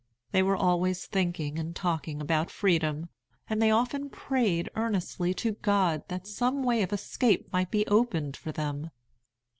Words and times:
They 0.31 0.41
were 0.41 0.55
always 0.55 1.05
thinking 1.05 1.59
and 1.59 1.75
talking 1.75 2.21
about 2.21 2.49
freedom, 2.49 3.09
and 3.47 3.61
they 3.61 3.69
often 3.69 4.09
prayed 4.09 4.67
earnestly 4.73 5.31
to 5.35 5.51
God 5.51 6.01
that 6.07 6.25
some 6.25 6.63
way 6.63 6.81
of 6.81 6.91
escape 6.91 7.53
might 7.53 7.69
be 7.69 7.85
opened 7.85 8.35
for 8.35 8.51
them. 8.51 8.89